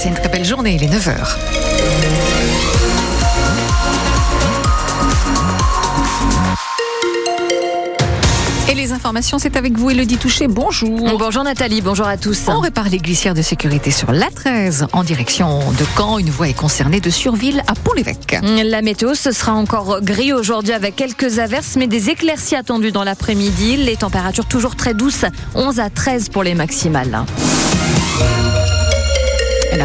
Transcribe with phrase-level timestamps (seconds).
[0.00, 1.36] Passez une très belle journée, il est 9h.
[8.70, 10.48] Et les informations, c'est avec vous, Elodie Touché.
[10.48, 11.18] Bonjour.
[11.18, 12.44] Bonjour Nathalie, bonjour à tous.
[12.46, 16.16] On répare les glissières de sécurité sur l'A13 en direction de Caen.
[16.16, 18.38] Une voie est concernée de Surville à Pont-l'Évêque.
[18.64, 23.04] La météo, ce sera encore gris aujourd'hui avec quelques averses, mais des éclaircies attendues dans
[23.04, 23.76] l'après-midi.
[23.76, 27.26] Les températures toujours très douces, 11 à 13 pour les maximales.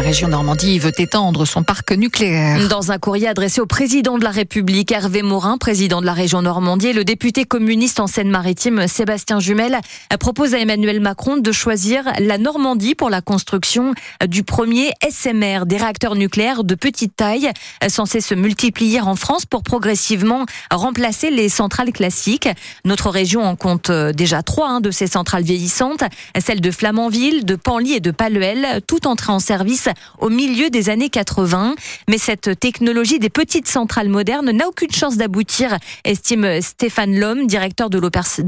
[0.06, 2.68] Région Normandie veut étendre son parc nucléaire.
[2.68, 6.42] Dans un courrier adressé au président de la République, Hervé Morin, président de la région
[6.42, 9.80] Normandie, et le député communiste en Seine-Maritime, Sébastien Jumel,
[10.20, 13.94] propose à Emmanuel Macron de choisir la Normandie pour la construction
[14.28, 17.50] du premier SMR, des réacteurs nucléaires de petite taille,
[17.88, 22.48] censés se multiplier en France pour progressivement remplacer les centrales classiques.
[22.84, 26.04] Notre région en compte déjà trois hein, de ces centrales vieillissantes,
[26.38, 30.90] celles de Flamanville, de Panly et de Palluel, tout entrées en service au milieu des
[30.90, 31.74] années 80.
[32.08, 37.90] Mais cette technologie des petites centrales modernes n'a aucune chance d'aboutir, estime Stéphane Lhomme, directeur
[37.90, 37.98] de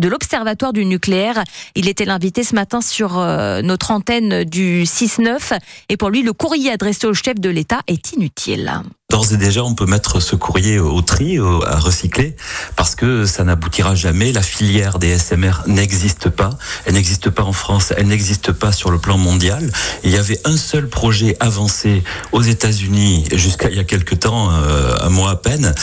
[0.09, 1.45] l'Observatoire du nucléaire.
[1.75, 6.33] Il était l'invité ce matin sur euh, notre antenne du 6-9 et pour lui, le
[6.33, 8.83] courrier adressé au chef de l'État est inutile.
[9.11, 12.37] D'ores et déjà, on peut mettre ce courrier au tri, à recycler,
[12.77, 14.33] parce que ça n'aboutira jamais.
[14.33, 16.51] La filière des SMR n'existe pas.
[16.85, 19.73] Elle n'existe pas en France, elle n'existe pas sur le plan mondial.
[20.05, 24.51] Il y avait un seul projet avancé aux États-Unis jusqu'à il y a quelque temps,
[24.53, 25.75] euh, un mois à peine,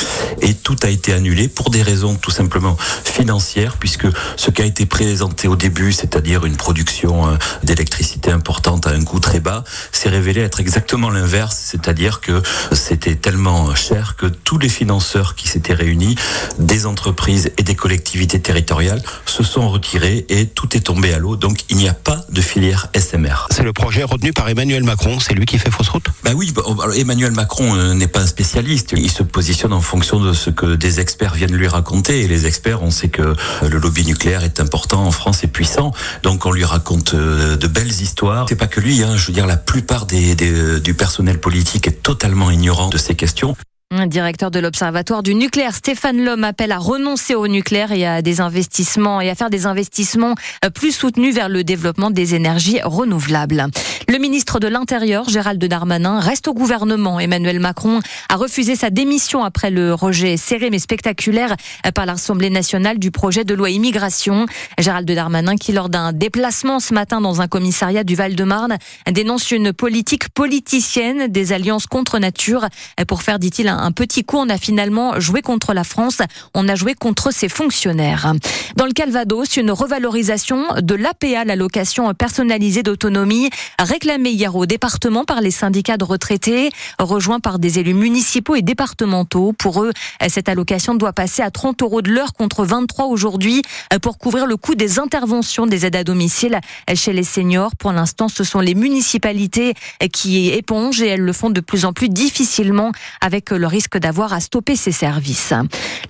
[0.41, 4.65] et tout a été annulé pour des raisons tout simplement financières, puisque ce qui a
[4.65, 9.63] été présenté au début, c'est-à-dire une production euh, d'électricité importante à un coût très bas,
[9.91, 15.47] s'est révélé être exactement l'inverse, c'est-à-dire que c'était tellement cher que tous les financeurs qui
[15.47, 16.15] s'étaient réunis,
[16.59, 21.35] des entreprises et des collectivités territoriales, se sont retirés et tout est tombé à l'eau.
[21.35, 23.47] Donc il n'y a pas de filière SMR.
[23.51, 25.19] C'est le projet retenu par Emmanuel Macron.
[25.19, 26.07] C'est lui qui fait fausse route?
[26.23, 26.53] Ben oui,
[26.95, 28.93] Emmanuel Macron euh, n'est pas un spécialiste.
[28.95, 32.21] Il se positionne en fonction de ce que des experts viennent lui raconter.
[32.21, 33.35] Et les experts, on sait que euh,
[33.69, 35.91] le lobby nucléaire est important en France et puissant.
[36.23, 38.45] Donc on lui raconte euh, de belles histoires.
[38.49, 41.87] C'est pas que lui, hein, je veux dire, la plupart des, des, du personnel politique
[41.87, 43.55] est totalement ignorant de ces questions.
[43.91, 48.41] Directeur de l'Observatoire du nucléaire, Stéphane Lhomme appelle à renoncer au nucléaire et à des
[48.41, 50.33] investissements et à faire des investissements
[50.65, 53.67] euh, plus soutenus vers le développement des énergies renouvelables.
[54.09, 57.19] Le ministre de l'Intérieur, Gérald Darmanin, reste au gouvernement.
[57.19, 61.55] Emmanuel Macron a refusé sa démission après le rejet serré mais spectaculaire
[61.93, 64.47] par l'Assemblée nationale du projet de loi immigration.
[64.79, 68.77] Gérald Darmanin, qui lors d'un déplacement ce matin dans un commissariat du Val-de-Marne,
[69.11, 72.67] dénonce une politique politicienne des alliances contre nature
[73.07, 74.37] pour faire, dit-il, un petit coup.
[74.37, 76.19] On a finalement joué contre la France.
[76.53, 78.33] On a joué contre ses fonctionnaires.
[78.75, 83.49] Dans le Calvados, une revalorisation de l'APA, l'allocation personnalisée d'autonomie,
[83.79, 86.69] réclamée hier au département par les syndicats de retraités,
[86.99, 89.53] rejoints par des élus municipaux et départementaux.
[89.53, 89.91] Pour eux,
[90.27, 93.61] cette allocation doit passer à 30 euros de l'heure contre 23 aujourd'hui
[94.01, 96.59] pour couvrir le coût des interventions des aides à domicile
[96.93, 97.75] chez les seniors.
[97.75, 99.73] Pour l'instant, ce sont les municipalités
[100.11, 102.91] qui épongent et elles le font de plus en plus difficilement
[103.21, 105.51] avec le risque d'avoir à stopper ces services.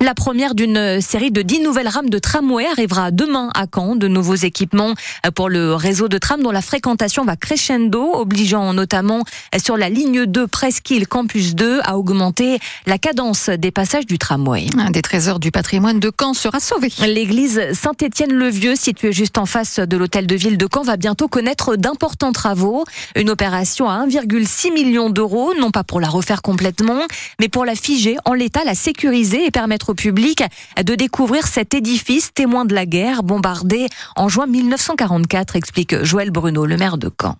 [0.01, 3.95] La première d'une série de 10 nouvelles rames de tramway arrivera demain à Caen.
[3.95, 4.93] De nouveaux équipements
[5.35, 9.23] pour le réseau de trams dont la fréquentation va crescendo obligeant notamment
[9.57, 14.65] sur la ligne 2 Presqu'île Campus 2 à augmenter la cadence des passages du tramway.
[14.77, 16.91] Un des trésors du patrimoine de Caen sera sauvé.
[17.07, 21.77] L'église Saint-Étienne-le-Vieux, située juste en face de l'hôtel de ville de Caen, va bientôt connaître
[21.77, 22.83] d'importants travaux.
[23.15, 26.99] Une opération à 1,6 million d'euros, non pas pour la refaire complètement,
[27.39, 30.43] mais pour la figer en l'état, la sécuriser et permettre au public
[30.83, 36.65] de découvrir cet édifice témoin de la guerre bombardé en juin 1944, explique Joël Bruno,
[36.65, 37.37] le maire de Caen.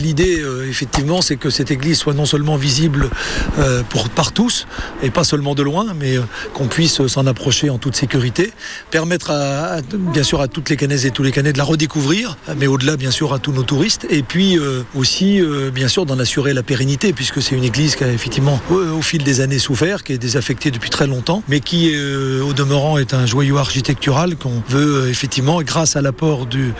[0.00, 3.10] L'idée, euh, effectivement, c'est que cette église soit non seulement visible
[3.58, 3.82] euh,
[4.14, 4.68] par tous,
[5.02, 6.22] et pas seulement de loin, mais euh,
[6.54, 8.52] qu'on puisse s'en approcher en toute sécurité,
[8.92, 12.36] permettre à, bien sûr à toutes les canaises et tous les canets de la redécouvrir,
[12.58, 14.56] mais au-delà, bien sûr, à tous nos touristes, et puis
[14.94, 15.42] aussi,
[15.74, 19.24] bien sûr, d'en assurer la pérennité, puisque c'est une église qui a effectivement, au, fil
[19.24, 23.26] des années, souffert, qui est désaffectée depuis très longtemps, mais qui, au demeurant, est un
[23.26, 26.72] joyau architectural qu'on veut, effectivement, grâce à l'apport du,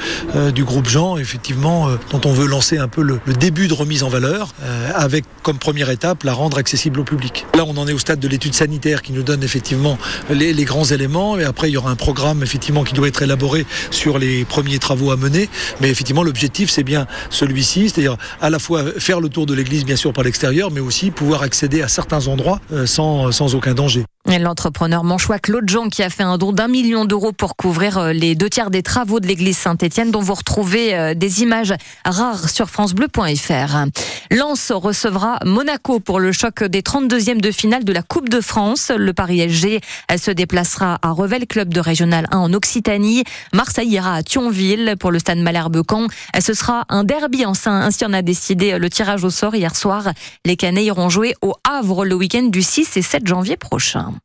[0.54, 4.08] du groupe Jean, effectivement, dont on veut lancer un peu le, début de remise en
[4.08, 7.46] valeur, euh, avec comme première étape la rendre accessible au public.
[7.54, 9.98] Là, on en est au stade de l'étude sanitaire qui nous donne effectivement
[10.30, 13.66] les, grands éléments, et après il y aura un programme effectivement qui doit être élaboré
[13.90, 15.48] sur les premiers travaux à mener.
[15.80, 19.84] Mais effectivement, l'objectif c'est bien celui-ci, c'est-à-dire à la fois faire le tour de l'église
[19.84, 24.04] bien sûr par l'extérieur, mais aussi pouvoir accéder à certains endroits euh, sans aucun danger.
[24.36, 28.12] L'entrepreneur manchois Claude Jean qui a fait un don d'un million d'euros pour couvrir euh,
[28.12, 31.72] les deux tiers des travaux de l'église Saint-Étienne dont vous retrouvez euh, des images
[32.04, 33.86] rares sur francebleu.fr.
[34.30, 38.92] Lens recevra Monaco pour le choc des 32e de finale de la Coupe de France.
[38.94, 39.80] Le Paris SG
[40.18, 43.24] se déplacera à Revel, club de régional 1 en Occitanie.
[43.54, 46.08] Marseille ira à Thionville pour le stade Malherbe-Camp.
[46.38, 47.80] Ce sera un derby en sein.
[47.80, 50.12] Ainsi on a décidé le tirage au sort hier soir.
[50.44, 54.17] Les Canets iront jouer au Havre le week-end du 6 et 7 janvier prochain.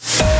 [0.00, 0.37] you